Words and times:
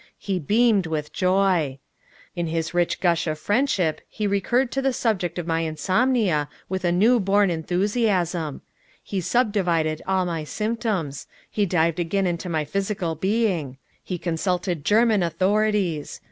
He 0.17 0.39
beamed 0.39 0.87
with 0.87 1.13
joy. 1.13 1.77
In 2.35 2.47
his 2.47 2.73
rich 2.73 2.99
gush 3.01 3.27
of 3.27 3.37
friendship 3.37 4.01
he 4.09 4.25
recurred 4.25 4.71
to 4.71 4.81
the 4.81 4.93
subject 4.93 5.37
of 5.37 5.45
my 5.45 5.59
insomnia 5.59 6.49
with 6.67 6.83
a 6.83 6.91
new 6.91 7.19
born 7.19 7.51
enthusiasm. 7.51 8.63
He 9.03 9.21
subdivided 9.21 10.01
all 10.07 10.25
my 10.25 10.43
symptoms. 10.43 11.27
He 11.51 11.67
dived 11.67 11.99
again 11.99 12.25
into 12.25 12.49
my 12.49 12.65
physical 12.65 13.13
being. 13.13 13.77
He 14.03 14.17
consulted 14.17 14.83
German 14.83 15.21
authorities. 15.21 16.19